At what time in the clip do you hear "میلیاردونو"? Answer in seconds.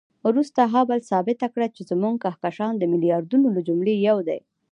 2.91-3.47